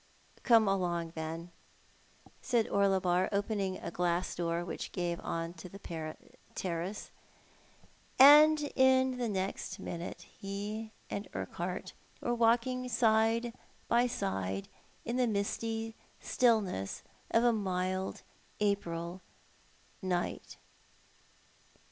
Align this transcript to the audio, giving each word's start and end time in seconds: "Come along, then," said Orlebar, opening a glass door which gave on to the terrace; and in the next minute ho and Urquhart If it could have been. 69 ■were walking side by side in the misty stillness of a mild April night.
"Come 0.43 0.67
along, 0.67 1.11
then," 1.13 1.51
said 2.41 2.67
Orlebar, 2.67 3.29
opening 3.31 3.77
a 3.77 3.91
glass 3.91 4.33
door 4.33 4.65
which 4.65 4.91
gave 4.91 5.19
on 5.19 5.53
to 5.53 5.69
the 5.69 5.77
terrace; 6.55 7.11
and 8.17 8.61
in 8.75 9.19
the 9.19 9.29
next 9.29 9.77
minute 9.77 10.25
ho 10.41 10.89
and 11.11 11.27
Urquhart 11.35 11.93
If 11.93 11.93
it 11.93 11.93
could 11.93 11.93
have 11.93 11.93
been. 11.93 12.31
69 12.31 12.33
■were 12.33 12.37
walking 12.39 12.89
side 12.89 13.53
by 13.87 14.07
side 14.07 14.69
in 15.05 15.17
the 15.17 15.27
misty 15.27 15.95
stillness 16.19 17.03
of 17.29 17.43
a 17.43 17.53
mild 17.53 18.23
April 18.59 19.21
night. 20.01 20.57